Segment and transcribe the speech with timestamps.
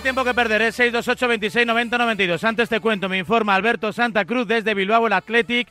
[0.00, 2.44] tiempo que perder, es 628 26 90 92.
[2.44, 5.68] Antes te cuento, me informa Alberto Santa Cruz desde Bilbao, el Athletic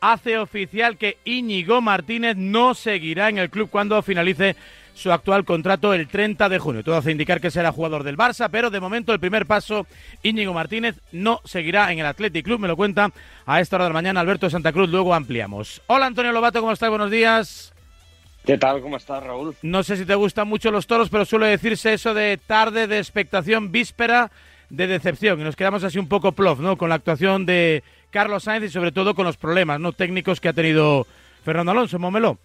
[0.00, 4.56] hace oficial que Íñigo Martínez no seguirá en el club cuando finalice
[4.94, 6.84] su actual contrato el 30 de junio.
[6.84, 9.86] Todo hace indicar que será jugador del Barça, pero de momento el primer paso,
[10.22, 13.10] Íñigo Martínez no seguirá en el Athletic Club, me lo cuenta
[13.46, 15.80] a esta hora de la mañana Alberto Santa Cruz, luego ampliamos.
[15.86, 16.90] Hola Antonio Lobato, ¿cómo estás?
[16.90, 17.72] Buenos días.
[18.44, 18.80] ¿Qué tal?
[18.80, 19.54] ¿Cómo estás, Raúl?
[19.62, 22.98] No sé si te gustan mucho los toros, pero suele decirse eso de tarde de
[22.98, 24.30] expectación, víspera
[24.70, 25.40] de decepción.
[25.40, 26.76] Y nos quedamos así un poco plof, ¿no?
[26.76, 29.92] Con la actuación de Carlos Sainz y sobre todo con los problemas, ¿no?
[29.92, 31.06] Técnicos que ha tenido
[31.44, 32.38] Fernando Alonso, Momelo.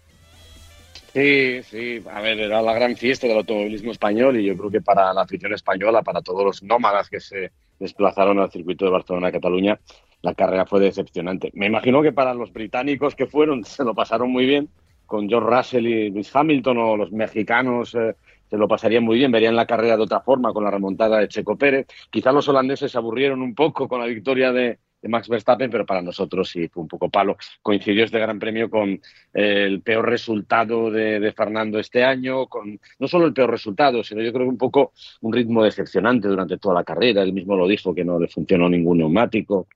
[1.12, 4.82] Sí, sí, a ver, era la gran fiesta del automovilismo español y yo creo que
[4.82, 9.80] para la afición española, para todos los nómadas que se desplazaron al circuito de Barcelona-Cataluña,
[10.20, 11.50] la carrera fue decepcionante.
[11.54, 14.68] Me imagino que para los británicos que fueron se lo pasaron muy bien,
[15.06, 18.14] con George Russell y Luis Hamilton o los mexicanos eh,
[18.48, 21.28] se lo pasarían muy bien, verían la carrera de otra forma con la remontada de
[21.28, 21.86] Checo Pérez.
[22.10, 26.02] Quizás los holandeses se aburrieron un poco con la victoria de, Max Verstappen, pero para
[26.02, 27.36] nosotros sí fue un poco palo.
[27.62, 29.00] Coincidió este Gran Premio con eh,
[29.34, 34.32] el peor resultado de, Fernando este año, con no solo el peor resultado, sino yo
[34.32, 37.22] creo que un poco un ritmo decepcionante durante toda la carrera.
[37.22, 39.68] Él mismo lo dijo que no le funcionó ningún neumático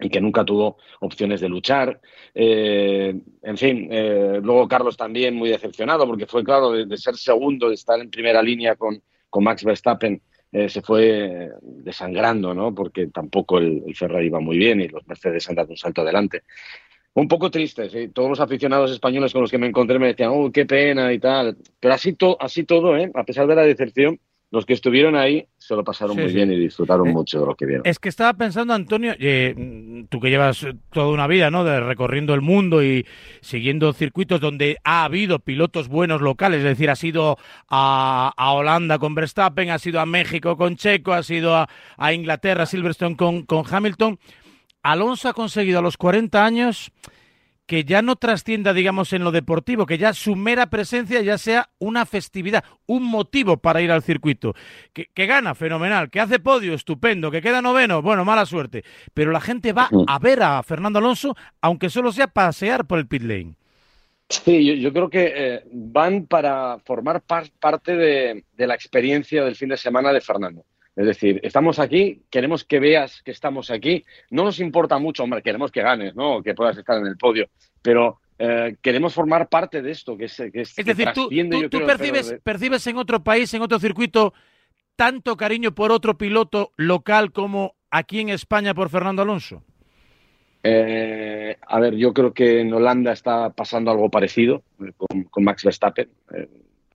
[0.00, 2.00] y que nunca tuvo opciones de luchar.
[2.34, 7.68] Eh, en fin, eh, luego Carlos también muy decepcionado porque fue claro de, ser segundo,
[7.68, 10.20] de estar en primera línea con, con Max Verstappen,
[10.52, 12.74] eh, se fue desangrando, ¿no?
[12.74, 16.42] Porque tampoco el, Ferrari iba muy bien y los Mercedes han dado un salto adelante.
[17.14, 18.08] Un poco triste, ¿sí?
[18.08, 21.20] todos los aficionados españoles con los que me encontré me decían, oh, qué pena y
[21.20, 21.56] tal.
[21.78, 23.10] Pero así, así todo, ¿eh?
[23.14, 24.18] a pesar de la decepción,
[24.54, 27.56] los que estuvieron ahí se lo pasaron muy bien y disfrutaron eh, mucho de lo
[27.56, 27.82] que vieron.
[27.84, 31.64] Es que estaba pensando, Antonio, eh, tú que llevas toda una vida ¿no?
[31.64, 33.04] de recorriendo el mundo y
[33.40, 37.36] siguiendo circuitos donde ha habido pilotos buenos locales, es decir, ha sido
[37.68, 43.16] a, Holanda con Verstappen, ha sido a México con Checo, ha sido a, Inglaterra, Silverstone
[43.16, 44.20] con, con Hamilton.
[44.84, 46.92] Alonso ha conseguido a los 40 años
[47.66, 51.70] que ya no trascienda, digamos, en lo deportivo, que ya su mera presencia ya sea
[51.78, 54.54] una festividad, un motivo para ir al circuito.
[54.92, 58.84] Que, gana, fenomenal, que hace podio, estupendo, que queda noveno, bueno, mala suerte.
[59.14, 63.06] Pero la gente va a ver a Fernando Alonso, aunque solo sea pasear por el
[63.06, 63.54] pit lane.
[64.28, 69.76] Sí, yo, creo que eh, van para formar parte de la experiencia del fin de
[69.76, 70.64] semana de Fernando.
[70.96, 74.04] Es decir, estamos aquí, queremos que veas que estamos aquí.
[74.30, 76.42] No nos importa mucho, hombre, queremos que ganes, ¿no?
[76.42, 77.48] Que puedas estar en el podio,
[77.82, 81.28] pero eh, queremos formar parte de esto, que es, que es, es decir, tú,
[81.84, 84.34] percibes, percibes en otro país, en otro circuito,
[84.94, 89.64] tanto cariño por otro piloto local como aquí en España por Fernando Alonso.
[90.62, 95.64] Eh, a ver, yo creo que en Holanda está pasando algo parecido eh, con, Max
[95.64, 96.08] Verstappen.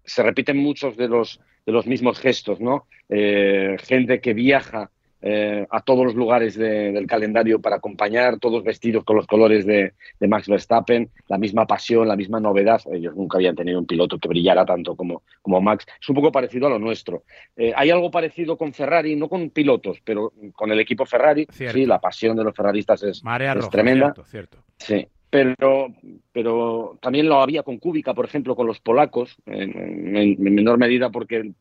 [0.05, 2.87] se repiten muchos de los de los mismos gestos, ¿no?
[3.09, 4.89] Eh, gente que viaja
[5.21, 9.93] eh, a todos los lugares del calendario para acompañar, todos vestidos con los colores de,
[10.19, 12.81] Max Verstappen, la misma pasión, la misma novedad.
[12.91, 15.85] Ellos nunca habían tenido un piloto que brillara tanto como, como Max.
[16.01, 17.21] Es un poco parecido a lo nuestro.
[17.55, 21.45] Eh, hay algo parecido con Ferrari, no con pilotos, pero con el equipo Ferrari.
[21.51, 23.21] Sí, la pasión de los ferraristas es,
[23.69, 24.15] tremenda.
[24.25, 24.57] cierto.
[24.79, 25.93] Sí, pero,
[26.31, 31.51] pero también lo había con Kubica, por ejemplo, con los polacos, en, menor medida porque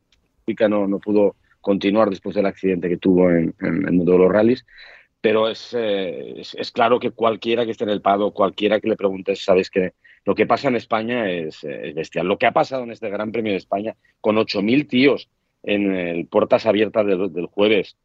[0.44, 4.32] Kubica no, no, pudo continuar después del accidente que tuvo en, el mundo de los
[4.32, 4.64] rallies.
[5.20, 5.52] Pero eh,
[6.36, 9.68] es, es, claro que cualquiera que esté en el pado, cualquiera que le preguntes, sabes
[9.68, 9.92] que
[10.24, 11.62] lo que pasa en España es,
[11.94, 12.26] bestial.
[12.26, 15.28] Lo que ha pasado en este Gran Premio de España, con 8.000 tíos
[15.62, 17.96] en el puertas abiertas del, del jueves,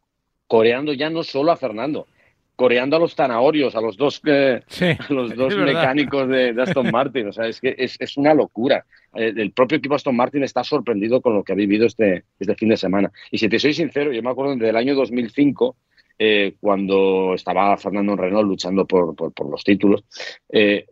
[0.48, 2.08] coreando ya no solo a Fernando,
[2.56, 4.62] coreando a los zanahorios, a los dos, eh,
[5.10, 7.28] los dos mecánicos de, Aston Martin.
[7.28, 8.86] O sea, es que es, una locura.
[9.14, 12.56] Eh, el propio equipo Aston Martin está sorprendido con lo que ha vivido este, este
[12.56, 13.12] fin de semana.
[13.32, 15.76] Y si te soy sincero, yo me acuerdo del año 2005,
[16.20, 19.16] eh, cuando estaba Fernando Renault luchando por,
[19.50, 20.04] los títulos,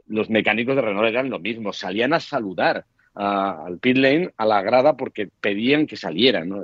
[0.08, 4.62] los mecánicos de Renault eran lo mismo, salían a saludar al pit lane, a la
[4.62, 6.50] grada, porque pedían que salieran.
[6.50, 6.64] ¿no?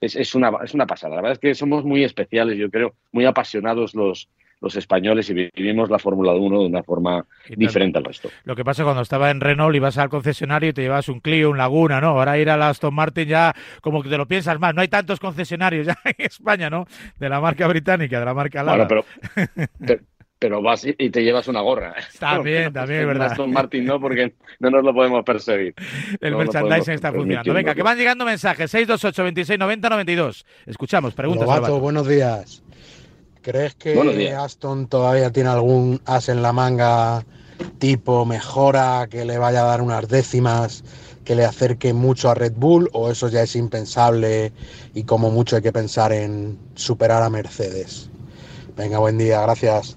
[0.00, 1.16] Es, una, es una pasada.
[1.16, 4.28] La verdad es que somos muy especiales, yo creo, muy apasionados los,
[4.60, 8.30] los españoles y vivimos la Fórmula 1 de una forma diferente al resto.
[8.44, 11.50] Lo que pasa cuando estaba en Renault ibas al concesionario y te llevas un Clio,
[11.50, 12.08] un Laguna, ¿no?
[12.08, 14.74] Ahora ir a la Aston Martin ya como que te lo piensas más.
[14.74, 16.86] No hay tantos concesionarios ya en España, ¿no?
[17.18, 18.88] De la marca británica, de la marca Lara.
[18.88, 19.04] pero,
[20.44, 21.94] pero vas y te llevas una gorra.
[22.18, 23.28] También, también, es verdad.
[23.30, 25.74] Aston Martin no, porque no nos lo podemos perseguir.
[26.20, 27.54] El merchandising está funcionando.
[27.54, 28.70] Venga, que van llegando mensajes.
[28.70, 30.44] 628 26 90 92.
[30.66, 31.46] Escuchamos, preguntas.
[31.46, 32.62] Lobato, buenos días.
[33.40, 37.24] ¿Crees que Aston todavía tiene algún as en la manga
[37.78, 40.84] tipo mejora que le vaya a dar unas décimas
[41.24, 44.52] que le acerque mucho a Red Bull o eso ya es impensable
[44.92, 48.10] y como mucho hay que pensar en superar a Mercedes.
[48.76, 49.96] Venga, buen día, gracias.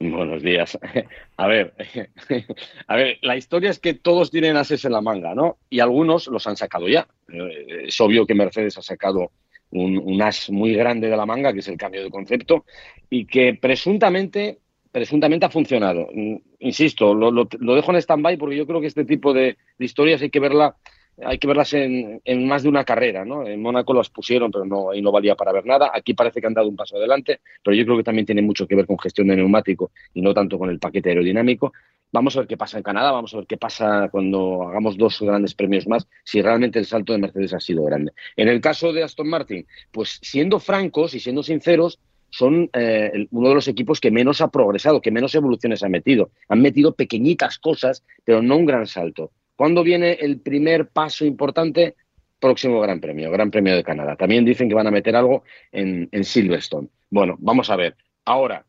[0.00, 0.78] Buenos días.
[1.36, 1.74] A ver,
[2.86, 5.58] a ver, la historia es que todos tienen ases en la manga, ¿no?
[5.68, 7.06] Y algunos los han sacado ya.
[7.28, 9.30] Eh, es obvio que Mercedes ha sacado
[9.70, 12.64] un, as muy grande de la manga, que es el cambio de concepto,
[13.10, 14.58] y que presuntamente,
[14.90, 16.08] presuntamente ha funcionado.
[16.12, 17.44] Mm, insisto, lo,
[17.74, 20.76] dejo en stand-by porque yo creo que este tipo de, historias hay que verla
[21.22, 23.46] hay que verlas en, más de una carrera, ¿no?
[23.46, 25.90] En Mónaco las pusieron, pero no, ahí no valía para ver nada.
[25.94, 28.66] Aquí parece que han dado un paso adelante, pero yo creo que también tiene mucho
[28.66, 31.72] que ver con gestión de neumático y no tanto con el paquete aerodinámico.
[32.12, 35.20] Vamos a ver qué pasa en Canadá, vamos a ver qué pasa cuando hagamos dos
[35.20, 38.12] grandes premios más, si realmente el salto de Mercedes ha sido grande.
[38.36, 43.48] En el caso de Aston Martin, pues siendo francos y siendo sinceros, son eh, uno
[43.48, 46.30] de los equipos que menos ha progresado, que menos evoluciones ha metido.
[46.48, 49.32] Han metido pequeñitas cosas, pero no un gran salto.
[49.60, 51.94] ¿Cuándo viene el primer paso importante?
[52.38, 54.16] Próximo Gran Premio, Gran Premio de Canadá.
[54.16, 56.88] También dicen que van a meter algo en, Silverstone.
[57.10, 57.94] Bueno, vamos a ver.
[58.24, 58.64] Ahora,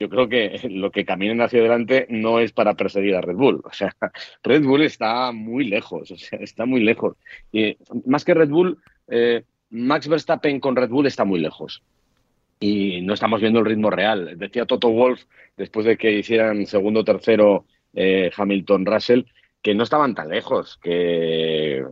[0.00, 3.60] yo creo que lo que caminen hacia adelante no es para perseguir a Red Bull.
[3.64, 3.94] O sea,
[4.42, 7.18] Red Bull está muy lejos, o sea, está muy lejos.
[8.06, 8.78] Más que Red Bull,
[9.08, 11.82] eh, Max Verstappen con Red Bull está muy lejos.
[12.60, 14.38] Y no estamos viendo el ritmo real.
[14.38, 15.24] Decía Toto Wolf,
[15.58, 19.24] después de que hicieran segundo tercero eh, Hamilton Russell,
[19.64, 21.82] que no estaban tan lejos, que,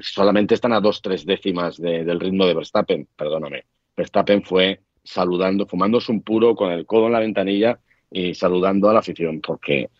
[0.00, 3.06] solamente están a dos, tres décimas del ritmo de Verstappen.
[3.14, 3.66] Perdóname.
[3.94, 7.78] Verstappen fue saludando, fumándose un puro con el codo en la ventanilla
[8.10, 9.90] y saludando a la afición, porque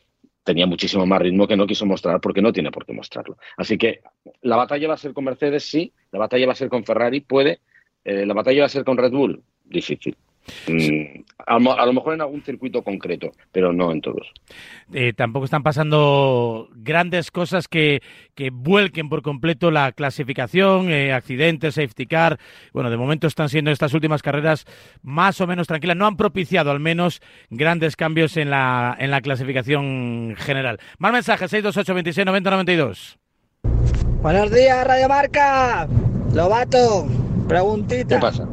[0.45, 3.37] tenía muchísimo más ritmo que no quiso mostrar porque no tiene por qué mostrarlo.
[3.59, 4.01] Así que
[4.41, 7.21] la batalla va a ser con Mercedes, sí, la batalla va a ser con Ferrari,
[7.21, 7.61] puede,
[8.03, 10.17] eh, la batalla va a ser con Red Bull, difícil.
[10.69, 14.33] Mm, a, lo mejor en algún circuito concreto, pero no en todos.
[14.93, 18.03] Eh, tampoco están pasando grandes cosas que,
[18.35, 22.39] que vuelquen por completo la clasificación, eh, accidentes, safety car.
[22.73, 24.67] Bueno, de momento están siendo estas últimas carreras
[25.03, 25.97] más o menos tranquilas.
[25.97, 30.79] No han propiciado al menos grandes cambios en la, en la clasificación general.
[30.99, 33.19] Más mensajes, 628 26 90 92.
[34.23, 35.89] Buenos días, Radio Marca.
[36.35, 37.07] Lobato,
[37.49, 38.17] preguntita.
[38.17, 38.47] ¿Qué pasa?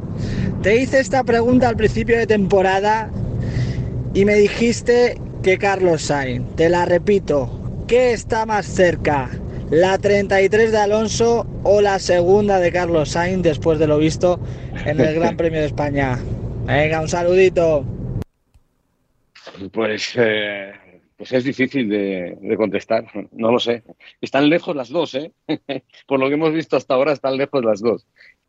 [0.67, 3.09] Te hice esta pregunta al principio de temporada
[4.13, 6.57] y me dijiste que Carlos Sainz.
[6.57, 7.85] Te la repito.
[7.87, 9.29] ¿Qué está más cerca?
[9.71, 14.41] ¿La 33 de Alonso o la segunda de Carlos Sainz después de lo visto
[14.85, 16.19] en el Gran Premio de España?
[16.65, 17.85] Venga, un saludito.
[19.71, 20.73] Pues, eh,
[21.15, 23.83] pues es difícil de, contestar, no lo sé.
[24.19, 25.31] Están lejos las dos, ¿eh?
[26.07, 28.05] Por lo que hemos visto hasta ahora, están lejos las dos.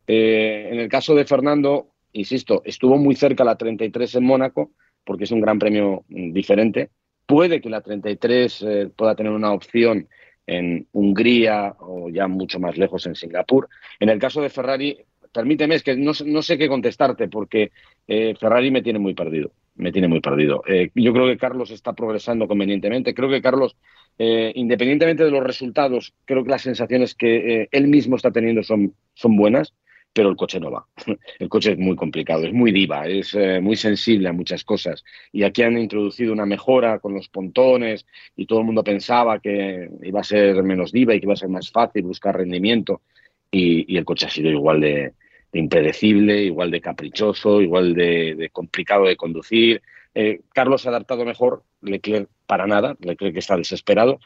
[0.08, 4.72] Eh, en el caso de Fernando, insisto, estuvo muy cerca la 33 en Mónaco,
[5.04, 6.90] porque es un gran premio mm, diferente.
[7.26, 10.08] Puede que la 33 eh, pueda tener una opción
[10.46, 13.68] en Hungría o ya mucho más lejos en Singapur.
[14.00, 14.98] En el caso de Ferrari,
[15.32, 17.70] permíteme, es que no, sé qué contestarte porque
[18.06, 20.62] eh, Ferrari me tiene muy perdido, me tiene muy perdido.
[20.66, 23.76] Eh, yo creo que Carlos está progresando convenientemente, creo que Carlos,
[24.18, 29.36] independientemente de los resultados, creo que las sensaciones que él mismo está teniendo son, son
[29.36, 29.74] buenas
[30.12, 30.86] pero el coche no va.
[31.38, 35.04] El coche es muy complicado, es muy diva, es eh, muy sensible a muchas cosas.
[35.32, 38.06] Y aquí han introducido una mejora con los pontones
[38.36, 41.36] y todo el mundo pensaba que iba a ser menos diva y que iba a
[41.36, 43.02] ser más fácil buscar rendimiento.
[43.50, 45.14] Y, el coche ha sido igual de,
[45.52, 49.82] impredecible, igual de caprichoso, igual de, complicado de conducir.
[50.14, 54.18] Eh, Carlos se ha adaptado mejor, Leclerc para nada, Leclerc está desesperado.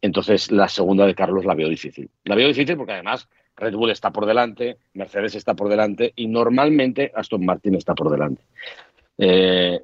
[0.00, 2.08] Entonces la segunda de Carlos la veo difícil.
[2.24, 3.28] La veo difícil porque además
[3.60, 8.10] Red Bull está por delante, Mercedes está por delante y normalmente Aston Martin está por
[8.10, 8.42] delante.
[9.18, 9.80] Eh,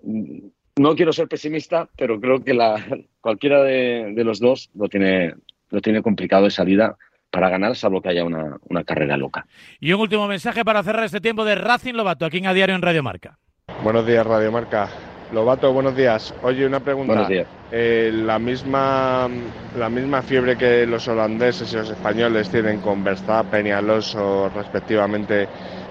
[0.76, 2.82] no quiero ser pesimista, pero creo que la,
[3.20, 5.34] cualquiera de, los dos lo tiene,
[5.70, 6.96] lo tiene complicado de salida
[7.30, 9.46] para ganar, salvo que haya una, una, carrera loca.
[9.78, 12.74] Y un último mensaje para cerrar este tiempo de Racing Lobato, aquí en A Diario
[12.74, 13.38] en Radio Marca.
[13.82, 14.88] Buenos días, Radio Marca.
[15.32, 16.32] Lobato, buenos días.
[16.42, 17.12] Oye, una pregunta.
[17.12, 17.48] Buenos días.
[17.72, 19.28] Eh, la, misma,
[19.76, 25.48] la misma fiebre que los holandeses y los españoles tienen con Verstappen y Alonso respectivamente,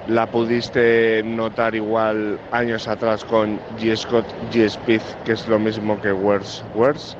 [0.08, 3.96] ¿la pudiste notar igual años atrás con G.
[3.98, 4.63] Scott, G.
[4.65, 6.63] Speed, que es lo mismo que Words?
[6.74, 7.18] Words?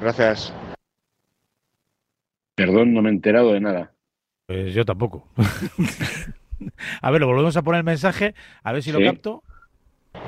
[0.00, 0.54] Gracias.
[2.54, 3.92] Perdón, no me he enterado de nada.
[4.46, 5.28] Pues yo tampoco.
[7.02, 9.42] a ver, lo volvemos a poner el mensaje, a ver si lo capto.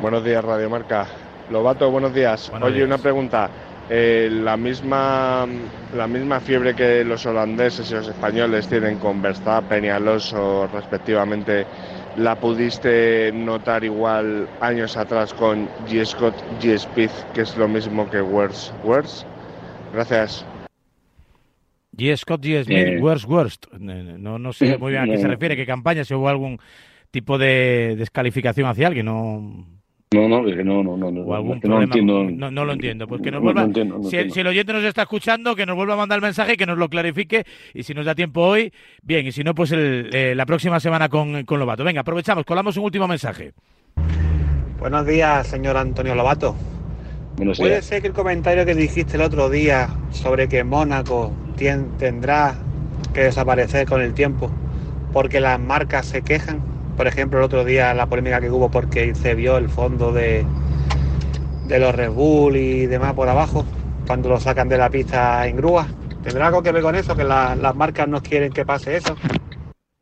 [0.00, 1.06] Buenos días, Radio Marca.
[1.50, 2.50] Lobato, buenos días.
[2.60, 3.50] Oye, una pregunta.
[3.90, 5.46] Eh, la, misma,
[5.94, 11.66] la misma fiebre que los holandeses y los españoles tienen con Verstappen y Alonso respectivamente,
[12.16, 16.02] ¿la pudiste notar igual años atrás con G.
[16.06, 16.72] Scott, G.
[16.76, 18.72] Speed, que es lo mismo que Words?
[18.84, 19.26] Words?
[19.92, 20.46] Gracias.
[21.94, 22.16] G.
[22.16, 22.64] Scott, G.
[22.64, 23.00] Smith, Eh.
[23.02, 23.66] worst, worst.
[23.78, 25.28] No, no sé muy bien a qué se No.
[25.30, 26.58] refiere, qué campaña, si hubo algún
[27.10, 29.66] tipo de descalificación hacia alguien, no,
[30.14, 31.94] No, no, es que no, no, no, no, o algún es que no problema.
[31.94, 32.24] entiendo.
[32.30, 33.06] no, no lo entiendo.
[33.08, 33.60] Pues que nos No, vuelva.
[33.62, 34.34] no entiendo, no si, entiendo.
[34.34, 36.66] si el oyente nos está escuchando, que nos vuelva a mandar el mensaje y que
[36.66, 37.44] nos lo clarifique.
[37.74, 39.26] Y si nos da tiempo hoy, bien.
[39.26, 41.84] Y si no, pues el, eh, la próxima semana con, con Lobato.
[41.84, 43.52] Venga, aprovechamos, colamos un último mensaje.
[44.78, 46.54] Buenos días, señor Antonio Lobato.
[47.36, 47.84] Buenos ¿Puede días.
[47.86, 52.54] ser que el comentario que dijiste el otro día sobre que Mónaco tien- tendrá
[53.12, 54.50] que desaparecer con el tiempo
[55.12, 56.60] porque las marcas se quejan?
[56.96, 60.46] Por ejemplo, el otro día la polémica que hubo porque se vio el fondo de,
[61.64, 63.64] de los Red Bull y demás por abajo
[64.06, 65.88] cuando lo sacan de la pista en grúa.
[66.22, 67.16] ¿Tendrá algo que ver con eso?
[67.16, 69.14] ¿Que la- las marcas no quieren que pase eso?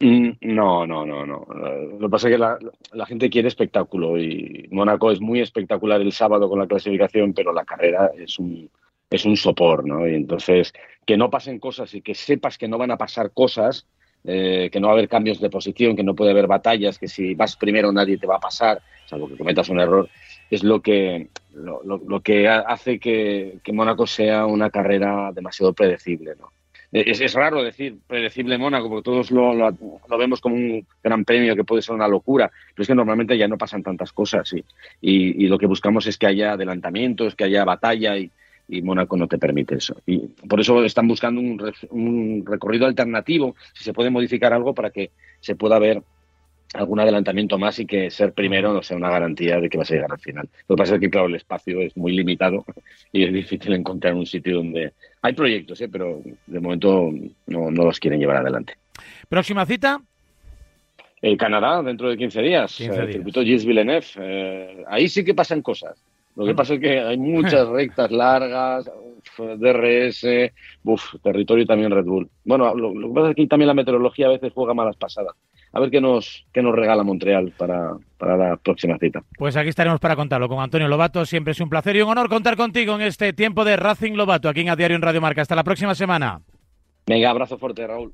[0.01, 1.47] Mm, No, no, no, no.
[1.49, 2.59] Lo que pasa es que la,
[2.93, 7.53] la gente quiere espectáculo y Mónaco es muy espectacular el sábado con la clasificación, pero
[7.53, 8.69] la carrera es un,
[9.11, 10.07] es un sopor, ¿no?
[10.09, 10.73] Y entonces,
[11.07, 13.87] que no pasen cosas y que sepas que no van a pasar cosas,
[14.25, 17.09] eh, que no va a haber cambios de posición, que no puede haber batallas, que
[17.09, 20.11] si vas primero nadie te va a pasar, salvo que cometas un error,
[20.51, 21.83] es lo que, lo,
[22.23, 26.53] que ha- hace que, que Mónaco sea una carrera demasiado predecible, ¿no?
[26.91, 31.57] Es, es raro decir predecible Mónaco, porque todos lo, lo- vemos como un gran premio
[31.57, 34.53] que puede ser una locura, pero es que normalmente ya no pasan tantas cosas
[35.01, 38.31] y- y lo que buscamos es que haya adelantamientos, que haya batalla y,
[38.73, 39.95] y Mónaco no te permite eso.
[40.07, 44.75] Y por eso están buscando un, re- un recorrido alternativo, si se puede modificar algo
[44.75, 45.11] para que
[45.41, 46.03] se pueda ver
[46.75, 49.95] algún adelantamiento más y que ser primero no sea una garantía de que vas a
[49.95, 50.49] llegar al final.
[50.69, 52.65] Lo que pasa es que, claro, el espacio es muy limitado
[53.13, 54.93] y es difícil encontrar un sitio donde...
[55.21, 55.89] Hay proyectos, ¿eh?
[55.91, 57.11] pero de momento
[57.47, 58.75] no, no los quieren llevar adelante.
[59.29, 60.01] Próxima cita.
[61.21, 64.07] Eh, Canadá, dentro de 15 días, 15 eh, circuito Gilles Villeneuve.
[64.17, 66.03] eh, ahí sí que pasan cosas.
[66.37, 68.91] Lo que pasa es que hay muchas rectas largas,
[69.37, 70.27] DRS,
[70.85, 72.29] uf, territorio también Red Bull.
[72.45, 75.35] Bueno, lo, lo que pasa es que también la meteorología a veces juega malas pasadas.
[75.75, 79.23] A ver qué nos, qué nos regala Montreal para, para la próxima cita.
[79.39, 81.25] Pues aquí estaremos para contarlo con Antonio Lobato.
[81.25, 84.51] Siempre es un placer y un honor contar contigo en este tiempo de Racing Lobato
[84.51, 85.41] aquí en A Diario en Radio Marca.
[85.41, 86.43] Hasta la próxima semana.
[87.07, 88.13] Venga, abrazo fuerte, Raúl.